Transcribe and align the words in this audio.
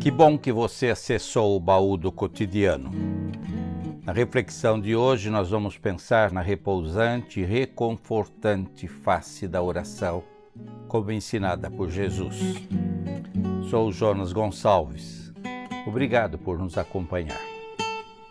Que 0.00 0.10
bom 0.10 0.36
que 0.36 0.50
você 0.50 0.88
acessou 0.88 1.56
o 1.56 1.60
baú 1.60 1.96
do 1.96 2.10
cotidiano. 2.10 2.90
Na 4.04 4.12
reflexão 4.12 4.80
de 4.80 4.96
hoje, 4.96 5.30
nós 5.30 5.50
vamos 5.50 5.78
pensar 5.78 6.32
na 6.32 6.40
repousante 6.40 7.38
e 7.38 7.44
reconfortante 7.44 8.88
face 8.88 9.46
da 9.46 9.62
oração, 9.62 10.24
como 10.88 11.12
ensinada 11.12 11.70
por 11.70 11.88
Jesus. 11.88 12.36
Sou 13.70 13.92
Jonas 13.92 14.32
Gonçalves. 14.32 15.32
Obrigado 15.86 16.36
por 16.36 16.58
nos 16.58 16.76
acompanhar. 16.76 17.40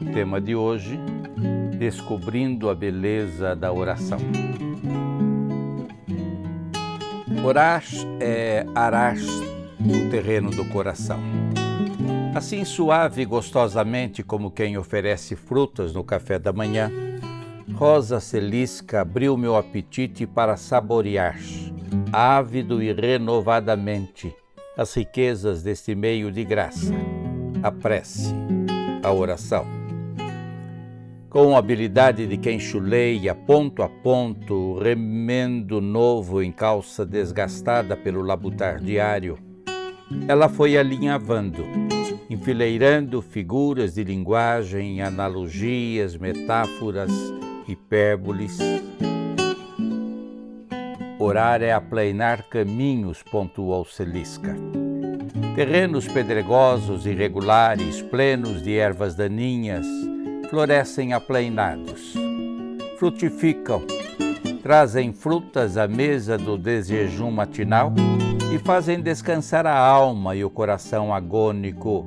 O 0.00 0.06
tema 0.06 0.40
de 0.40 0.54
hoje: 0.54 0.98
Descobrindo 1.78 2.70
a 2.70 2.74
beleza 2.74 3.54
da 3.54 3.70
oração. 3.70 4.18
Orar 7.48 7.82
é 8.20 8.66
arar 8.74 9.16
o 9.16 10.10
terreno 10.10 10.50
do 10.50 10.66
coração. 10.66 11.18
Assim 12.34 12.62
suave 12.62 13.22
e 13.22 13.24
gostosamente 13.24 14.22
como 14.22 14.50
quem 14.50 14.76
oferece 14.76 15.34
frutas 15.34 15.94
no 15.94 16.04
café 16.04 16.38
da 16.38 16.52
manhã, 16.52 16.92
Rosa 17.72 18.20
Celisca 18.20 19.00
abriu 19.00 19.34
meu 19.38 19.56
apetite 19.56 20.26
para 20.26 20.58
saborear, 20.58 21.38
ávido 22.12 22.82
e 22.82 22.92
renovadamente, 22.92 24.36
as 24.76 24.92
riquezas 24.92 25.62
deste 25.62 25.94
meio 25.94 26.30
de 26.30 26.44
graça, 26.44 26.92
a 27.62 27.72
prece, 27.72 28.30
a 29.02 29.10
oração 29.10 29.77
com 31.30 31.54
a 31.54 31.58
habilidade 31.58 32.26
de 32.26 32.38
quem 32.38 32.58
chuleia 32.58 33.34
ponto 33.34 33.82
a 33.82 33.88
ponto, 33.88 34.78
remendo 34.78 35.80
novo 35.80 36.42
em 36.42 36.50
calça 36.50 37.04
desgastada 37.04 37.96
pelo 37.96 38.22
labutar 38.22 38.80
diário. 38.80 39.38
Ela 40.26 40.48
foi 40.48 40.78
alinhavando, 40.78 41.62
enfileirando 42.30 43.20
figuras 43.20 43.94
de 43.94 44.04
linguagem, 44.04 45.02
analogias, 45.02 46.16
metáforas, 46.16 47.12
hipérboles. 47.66 48.58
Orar 51.18 51.62
é 51.62 51.72
aplainar 51.72 52.48
caminhos, 52.48 53.22
pontuou 53.22 53.84
Celisca. 53.84 54.56
Terrenos 55.54 56.08
pedregosos, 56.08 57.04
irregulares, 57.04 58.00
plenos 58.00 58.62
de 58.62 58.76
ervas 58.76 59.14
daninhas, 59.14 59.84
florescem 60.48 61.12
aplainados, 61.12 62.14
frutificam, 62.98 63.82
trazem 64.62 65.12
frutas 65.12 65.76
à 65.76 65.86
mesa 65.86 66.38
do 66.38 66.56
desjejum 66.56 67.30
matinal 67.30 67.92
e 68.54 68.58
fazem 68.58 69.00
descansar 69.00 69.66
a 69.66 69.76
alma 69.76 70.34
e 70.34 70.44
o 70.44 70.50
coração 70.50 71.14
agônico. 71.14 72.06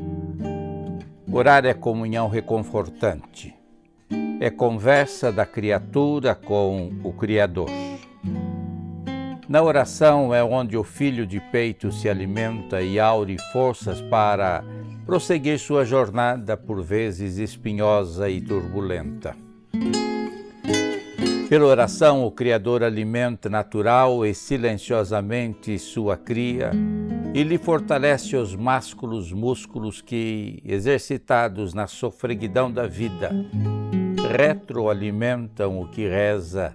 Orar 1.31 1.65
é 1.65 1.73
comunhão 1.73 2.27
reconfortante, 2.27 3.55
é 4.39 4.49
conversa 4.49 5.31
da 5.31 5.45
criatura 5.45 6.33
com 6.33 6.91
o 7.03 7.13
Criador. 7.13 7.69
Na 9.51 9.61
oração 9.61 10.33
é 10.33 10.41
onde 10.41 10.77
o 10.77 10.83
filho 10.83 11.27
de 11.27 11.37
peito 11.37 11.91
se 11.91 12.07
alimenta 12.07 12.81
e 12.81 12.97
aure 12.97 13.35
forças 13.51 13.99
para 13.99 14.63
prosseguir 15.05 15.59
sua 15.59 15.83
jornada, 15.83 16.55
por 16.55 16.81
vezes 16.81 17.37
espinhosa 17.37 18.29
e 18.29 18.39
turbulenta. 18.39 19.35
Pela 21.49 21.65
oração, 21.65 22.23
o 22.25 22.31
Criador 22.31 22.81
alimenta 22.81 23.49
natural 23.49 24.25
e 24.25 24.33
silenciosamente 24.33 25.77
sua 25.77 26.15
cria 26.15 26.71
e 27.33 27.43
lhe 27.43 27.57
fortalece 27.57 28.37
os 28.37 28.55
másculos 28.55 29.33
músculos 29.33 29.99
que, 30.01 30.63
exercitados 30.63 31.73
na 31.73 31.87
sofreguidão 31.87 32.71
da 32.71 32.87
vida, 32.87 33.31
retroalimentam 34.33 35.81
o 35.81 35.89
que 35.89 36.07
reza 36.07 36.73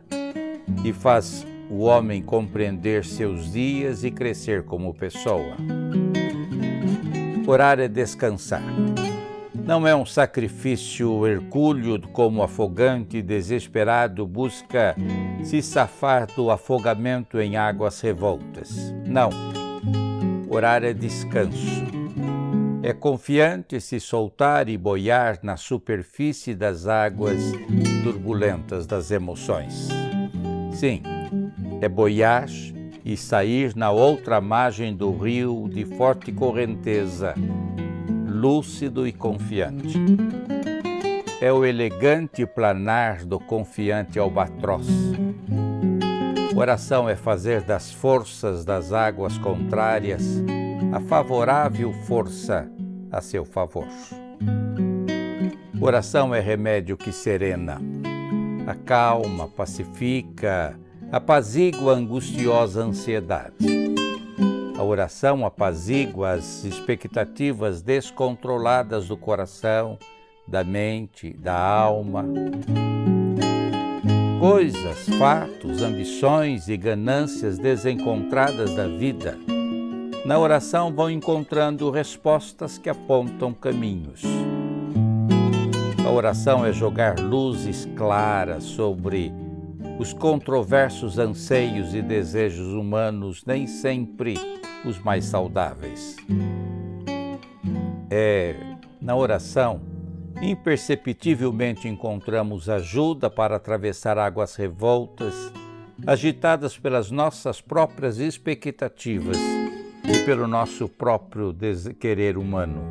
e 0.84 0.92
faz 0.92 1.46
o 1.70 1.80
homem 1.84 2.22
compreender 2.22 3.04
seus 3.04 3.52
dias 3.52 4.04
e 4.04 4.10
crescer 4.10 4.62
como 4.62 4.94
pessoa. 4.94 5.56
Orar 7.46 7.78
é 7.78 7.88
descansar. 7.88 8.62
Não 9.54 9.86
é 9.86 9.94
um 9.96 10.06
sacrifício 10.06 11.26
hercúleo 11.26 12.00
como 12.12 12.42
afogante 12.42 13.20
desesperado 13.20 14.24
busca 14.26 14.94
se 15.42 15.60
safar 15.60 16.28
do 16.36 16.50
afogamento 16.50 17.40
em 17.40 17.56
águas 17.56 18.00
revoltas. 18.00 18.94
Não. 19.04 19.30
Orar 20.48 20.84
é 20.84 20.92
descanso. 20.92 21.84
É 22.82 22.92
confiante 22.92 23.80
se 23.80 23.98
soltar 23.98 24.68
e 24.68 24.78
boiar 24.78 25.40
na 25.42 25.56
superfície 25.56 26.54
das 26.54 26.86
águas 26.86 27.42
turbulentas 28.04 28.86
das 28.86 29.10
emoções. 29.10 29.88
Sim, 30.72 31.02
é 31.80 31.88
boiar 31.88 32.48
e 33.04 33.16
sair 33.16 33.76
na 33.76 33.90
outra 33.90 34.40
margem 34.40 34.94
do 34.94 35.16
rio 35.16 35.68
de 35.68 35.84
forte 35.84 36.32
correnteza, 36.32 37.34
lúcido 38.26 39.06
e 39.06 39.12
confiante. 39.12 39.98
É 41.40 41.52
o 41.52 41.64
elegante 41.64 42.44
planar 42.46 43.24
do 43.24 43.38
confiante 43.38 44.18
albatroz. 44.18 44.86
Oração 46.56 47.08
é 47.08 47.14
fazer 47.14 47.60
das 47.60 47.92
forças 47.92 48.64
das 48.64 48.92
águas 48.92 49.36
contrárias 49.36 50.42
a 50.92 51.00
favorável 51.00 51.92
força 51.92 52.66
a 53.12 53.20
seu 53.20 53.44
favor. 53.44 53.86
Oração 55.78 56.34
é 56.34 56.40
remédio 56.40 56.96
que 56.96 57.12
serena, 57.12 57.78
acalma, 58.66 59.46
pacifica, 59.46 60.74
apazigua 61.10 61.92
a 61.92 61.96
angustiosa 61.96 62.82
ansiedade. 62.82 63.54
A 64.76 64.82
oração 64.82 65.46
apazigua 65.46 66.32
as 66.32 66.64
expectativas 66.64 67.80
descontroladas 67.80 69.08
do 69.08 69.16
coração, 69.16 69.98
da 70.46 70.62
mente, 70.62 71.32
da 71.32 71.58
alma. 71.58 72.24
Coisas, 74.38 75.08
fatos, 75.18 75.80
ambições 75.80 76.68
e 76.68 76.76
ganâncias 76.76 77.58
desencontradas 77.58 78.74
da 78.74 78.86
vida, 78.86 79.38
na 80.26 80.38
oração 80.38 80.92
vão 80.92 81.10
encontrando 81.10 81.90
respostas 81.90 82.76
que 82.76 82.90
apontam 82.90 83.54
caminhos. 83.54 84.22
A 86.04 86.10
oração 86.10 86.64
é 86.64 86.72
jogar 86.72 87.18
luzes 87.18 87.88
claras 87.96 88.64
sobre 88.64 89.32
os 89.98 90.12
controversos 90.12 91.18
anseios 91.18 91.94
e 91.94 92.02
desejos 92.02 92.74
humanos, 92.74 93.44
nem 93.46 93.66
sempre 93.66 94.34
os 94.84 94.98
mais 94.98 95.24
saudáveis. 95.24 96.16
É 98.10 98.54
na 99.00 99.16
oração, 99.16 99.80
imperceptivelmente 100.42 101.88
encontramos 101.88 102.68
ajuda 102.68 103.30
para 103.30 103.56
atravessar 103.56 104.18
águas 104.18 104.54
revoltas, 104.56 105.34
agitadas 106.06 106.76
pelas 106.76 107.10
nossas 107.10 107.60
próprias 107.60 108.18
expectativas 108.18 109.38
e 110.04 110.18
pelo 110.24 110.46
nosso 110.46 110.88
próprio 110.88 111.56
querer 111.98 112.36
humano. 112.36 112.82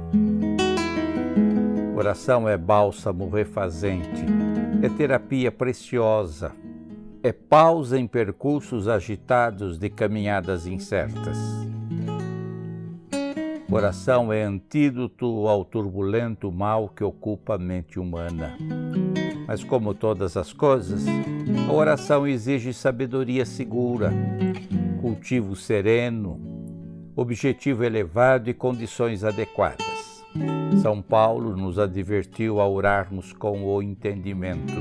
Oração 1.95 2.47
é 2.47 2.57
bálsamo 2.57 3.29
refazente, 3.29 4.25
é 4.81 4.89
terapia 4.89 5.51
preciosa 5.51 6.64
é 7.25 7.33
pausa 7.33 7.97
em 7.97 8.05
percursos 8.05 8.87
agitados 8.87 9.79
de 9.79 9.89
caminhadas 9.89 10.67
incertas. 10.67 11.35
Oração 13.67 14.31
é 14.31 14.43
antídoto 14.43 15.47
ao 15.47 15.65
turbulento 15.65 16.51
mal 16.51 16.87
que 16.87 17.03
ocupa 17.03 17.55
a 17.55 17.57
mente 17.57 17.99
humana. 17.99 18.55
Mas, 19.47 19.63
como 19.63 19.95
todas 19.95 20.37
as 20.37 20.53
coisas, 20.53 21.03
a 21.67 21.73
oração 21.73 22.27
exige 22.27 22.71
sabedoria 22.71 23.43
segura, 23.43 24.13
cultivo 25.01 25.55
sereno, 25.55 26.39
objetivo 27.15 27.83
elevado 27.83 28.51
e 28.51 28.53
condições 28.53 29.23
adequadas. 29.23 30.23
São 30.79 31.01
Paulo 31.01 31.57
nos 31.57 31.79
advertiu 31.79 32.61
a 32.61 32.69
orarmos 32.69 33.33
com 33.33 33.63
o 33.63 33.81
entendimento 33.81 34.75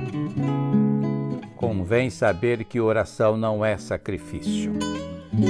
convém 1.56 2.11
saber 2.11 2.65
que 2.65 2.81
oração 2.81 3.37
não 3.37 3.65
é 3.65 3.77
sacrifício. 3.77 4.73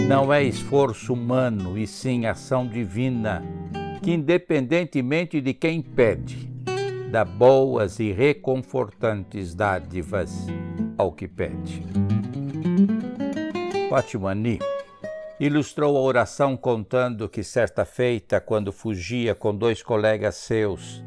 Não 0.09 0.33
é 0.33 0.43
esforço 0.43 1.12
humano, 1.12 1.77
e 1.77 1.87
sim 1.87 2.27
ação 2.27 2.67
divina, 2.67 3.43
que, 4.03 4.12
independentemente 4.12 5.41
de 5.41 5.53
quem 5.53 5.83
pede, 5.83 6.51
dá 7.11 7.25
boas 7.25 7.99
e 8.01 8.11
reconfortantes 8.12 9.55
dádivas 9.55 10.47
ao 10.97 11.12
que 11.12 11.29
pede. 11.29 11.83
Fatmani, 13.91 14.59
Ilustrou 15.39 15.97
a 15.97 16.01
oração 16.01 16.56
contando 16.56 17.29
que 17.29 17.43
certa 17.43 17.85
feita, 17.85 18.41
quando 18.41 18.71
fugia 18.71 19.35
com 19.35 19.53
dois 19.55 19.83
colegas 19.83 20.37
seus 20.37 21.03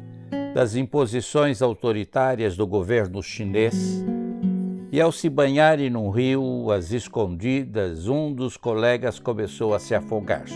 das 0.54 0.74
imposições 0.74 1.62
autoritárias 1.62 2.54
do 2.54 2.66
governo 2.66 3.22
chinês, 3.22 4.04
e 4.90 5.00
ao 5.00 5.12
se 5.12 5.28
banharem 5.28 5.90
num 5.90 6.08
rio, 6.10 6.70
às 6.70 6.92
escondidas, 6.92 8.08
um 8.08 8.32
dos 8.32 8.56
colegas 8.56 9.18
começou 9.18 9.74
a 9.74 9.78
se 9.78 9.94
afogar. 9.94 10.46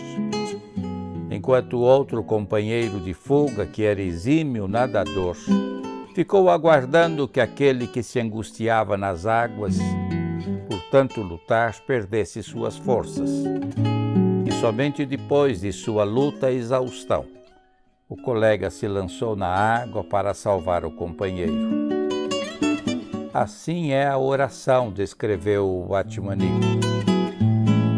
Enquanto 1.29 1.79
outro 1.79 2.23
companheiro 2.23 2.99
de 2.99 3.13
fuga, 3.13 3.65
que 3.65 3.83
era 3.83 4.01
exímio 4.01 4.67
nadador, 4.67 5.35
ficou 6.15 6.49
aguardando 6.49 7.27
que 7.27 7.39
aquele 7.39 7.87
que 7.87 8.01
se 8.01 8.19
angustiava 8.19 8.97
nas 8.97 9.25
águas, 9.25 9.77
por 10.67 10.81
tanto 10.89 11.21
lutar, 11.21 11.75
perdesse 11.85 12.41
suas 12.41 12.77
forças. 12.77 13.29
E 14.45 14.51
somente 14.53 15.05
depois 15.05 15.61
de 15.61 15.71
sua 15.71 16.03
luta 16.03 16.51
e 16.51 16.57
exaustão, 16.57 17.25
o 18.09 18.15
colega 18.15 18.69
se 18.69 18.87
lançou 18.87 19.35
na 19.35 19.47
água 19.47 20.03
para 20.03 20.33
salvar 20.33 20.85
o 20.85 20.91
companheiro. 20.91 21.92
Assim 23.33 23.89
é 23.89 24.05
a 24.05 24.15
oração, 24.15 24.91
descreveu 24.91 25.87
o 25.89 25.95
Atmani. 25.95 26.51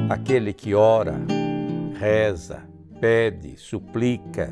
Aquele 0.09 0.53
que 0.53 0.73
ora, 0.73 1.19
reza, 1.99 2.63
pede, 3.01 3.57
suplica, 3.57 4.49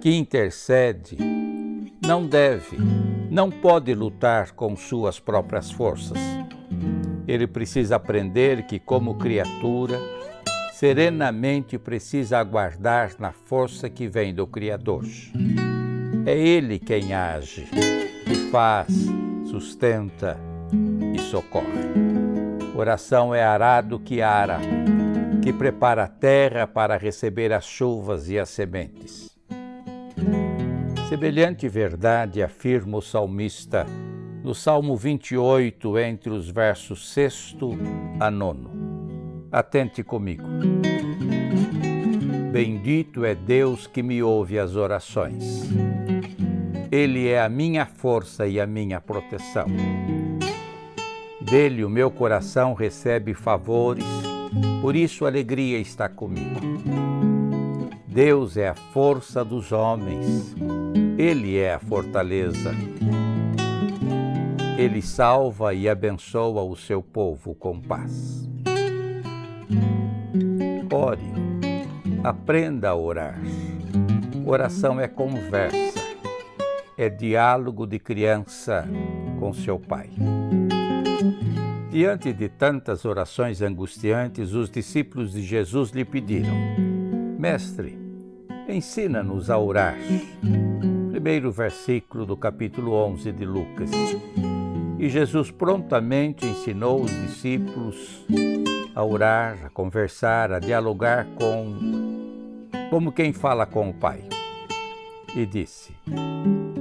que 0.00 0.10
intercede, 0.16 1.18
não 2.00 2.26
deve, 2.26 2.78
não 3.30 3.50
pode 3.50 3.92
lutar 3.92 4.52
com 4.52 4.74
suas 4.74 5.20
próprias 5.20 5.70
forças. 5.70 6.18
Ele 7.28 7.46
precisa 7.46 7.96
aprender 7.96 8.62
que, 8.62 8.78
como 8.78 9.18
criatura, 9.18 10.00
serenamente 10.72 11.76
precisa 11.76 12.38
aguardar 12.38 13.12
na 13.18 13.30
força 13.30 13.90
que 13.90 14.08
vem 14.08 14.34
do 14.34 14.46
Criador. 14.46 15.04
É 16.24 16.34
Ele 16.34 16.78
quem 16.78 17.12
age, 17.12 17.68
que 18.24 18.34
faz, 18.50 19.06
sustenta 19.52 20.38
e 21.14 21.18
socorre. 21.18 21.66
Oração 22.74 23.34
é 23.34 23.44
arado 23.44 24.00
que 24.00 24.22
ara, 24.22 24.58
que 25.42 25.52
prepara 25.52 26.04
a 26.04 26.08
terra 26.08 26.66
para 26.66 26.96
receber 26.96 27.52
as 27.52 27.66
chuvas 27.66 28.30
e 28.30 28.38
as 28.38 28.48
sementes. 28.48 29.30
Semelhante 31.06 31.68
verdade 31.68 32.42
afirma 32.42 32.96
o 32.96 33.02
salmista 33.02 33.84
no 34.42 34.54
Salmo 34.54 34.96
28, 34.96 35.98
entre 35.98 36.30
os 36.30 36.48
versos 36.48 37.12
6 37.12 37.56
a 38.18 38.30
9. 38.30 38.58
Atente 39.52 40.02
comigo. 40.02 40.48
Bendito 42.50 43.22
é 43.22 43.34
Deus 43.34 43.86
que 43.86 44.02
me 44.02 44.22
ouve 44.22 44.58
as 44.58 44.76
orações. 44.76 45.70
Ele 46.92 47.26
é 47.26 47.40
a 47.40 47.48
minha 47.48 47.86
força 47.86 48.46
e 48.46 48.60
a 48.60 48.66
minha 48.66 49.00
proteção. 49.00 49.64
Dele 51.40 51.86
o 51.86 51.88
meu 51.88 52.10
coração 52.10 52.74
recebe 52.74 53.32
favores, 53.32 54.04
por 54.82 54.94
isso 54.94 55.24
a 55.24 55.28
alegria 55.28 55.78
está 55.78 56.06
comigo. 56.06 56.60
Deus 58.06 58.58
é 58.58 58.68
a 58.68 58.74
força 58.74 59.42
dos 59.42 59.72
homens, 59.72 60.54
Ele 61.16 61.56
é 61.56 61.72
a 61.72 61.78
fortaleza. 61.78 62.74
Ele 64.76 65.00
salva 65.00 65.72
e 65.72 65.88
abençoa 65.88 66.62
o 66.62 66.76
seu 66.76 67.02
povo 67.02 67.54
com 67.54 67.80
paz. 67.80 68.46
Ore, 70.92 71.32
aprenda 72.22 72.90
a 72.90 72.94
orar. 72.94 73.40
Oração 74.44 75.00
é 75.00 75.08
conversa 75.08 75.91
é 77.02 77.08
diálogo 77.08 77.86
de 77.86 77.98
criança 77.98 78.88
com 79.40 79.52
seu 79.52 79.78
pai. 79.78 80.10
Diante 81.90 82.32
de 82.32 82.48
tantas 82.48 83.04
orações 83.04 83.60
angustiantes, 83.60 84.52
os 84.52 84.70
discípulos 84.70 85.32
de 85.32 85.42
Jesus 85.42 85.90
lhe 85.90 86.04
pediram: 86.04 86.54
Mestre, 87.38 87.98
ensina-nos 88.68 89.50
a 89.50 89.58
orar. 89.58 89.96
Primeiro 91.10 91.50
versículo 91.50 92.24
do 92.24 92.36
capítulo 92.36 92.92
11 92.92 93.32
de 93.32 93.44
Lucas. 93.44 93.90
E 94.98 95.08
Jesus 95.08 95.50
prontamente 95.50 96.46
ensinou 96.46 97.02
os 97.02 97.10
discípulos 97.10 98.24
a 98.94 99.04
orar, 99.04 99.66
a 99.66 99.68
conversar, 99.68 100.52
a 100.52 100.60
dialogar 100.60 101.26
com 101.34 102.22
como 102.90 103.10
quem 103.10 103.32
fala 103.32 103.66
com 103.66 103.90
o 103.90 103.94
Pai. 103.94 104.22
E 105.34 105.44
disse: 105.44 105.94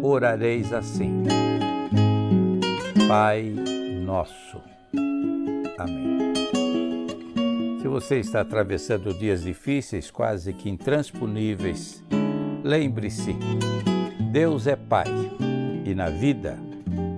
orareis 0.02 0.74
assim: 0.74 1.24
Pai 3.08 3.54
nosso. 4.06 4.62
Amém. 5.78 6.34
Se 7.82 7.88
você 7.88 8.20
está 8.20 8.42
atravessando 8.42 9.14
dias 9.14 9.42
difíceis, 9.44 10.12
quase 10.12 10.54
que 10.54 10.70
intransponíveis, 10.70 12.04
lembre-se: 12.64 13.36
Deus 14.32 14.68
é 14.68 14.76
Pai 14.76 15.08
e 15.86 15.96
na 15.96 16.10
vida 16.10 16.58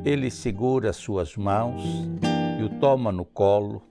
Ele 0.06 0.32
segura 0.32 0.94
suas 0.94 1.36
mãos 1.36 1.84
e 2.60 2.64
o 2.64 2.70
toma 2.80 3.12
no 3.12 3.26
colo, 3.26 3.84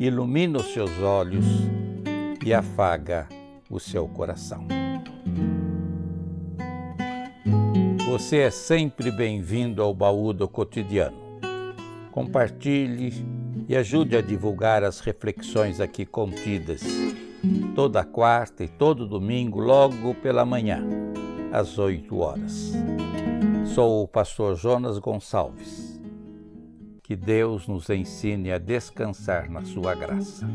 ilumina 0.00 0.58
os 0.58 0.72
seus 0.72 0.98
olhos 1.00 1.44
e 2.44 2.54
afaga 2.54 3.28
o 3.70 3.78
seu 3.78 4.08
coração. 4.08 4.85
Você 8.06 8.38
é 8.38 8.50
sempre 8.52 9.10
bem-vindo 9.10 9.82
ao 9.82 9.92
baú 9.92 10.32
do 10.32 10.46
cotidiano. 10.46 11.16
Compartilhe 12.12 13.12
e 13.68 13.76
ajude 13.76 14.16
a 14.16 14.22
divulgar 14.22 14.84
as 14.84 15.00
reflexões 15.00 15.80
aqui 15.80 16.06
contidas, 16.06 16.84
toda 17.74 18.04
quarta 18.04 18.62
e 18.62 18.68
todo 18.68 19.08
domingo, 19.08 19.58
logo 19.58 20.14
pela 20.14 20.46
manhã, 20.46 20.86
às 21.52 21.80
8 21.80 22.16
horas. 22.16 22.74
Sou 23.74 24.04
o 24.04 24.08
pastor 24.08 24.54
Jonas 24.54 25.00
Gonçalves. 25.00 26.00
Que 27.02 27.16
Deus 27.16 27.66
nos 27.66 27.90
ensine 27.90 28.52
a 28.52 28.58
descansar 28.58 29.50
na 29.50 29.64
sua 29.64 29.96
graça. 29.96 30.48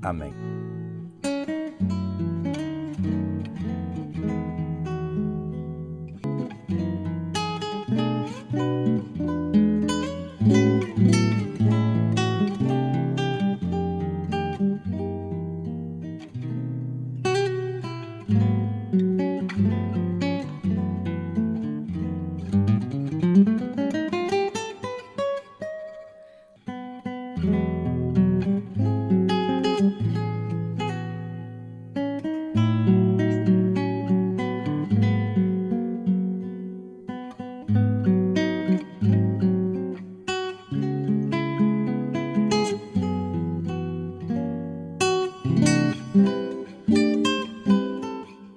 Amém. 0.00 0.32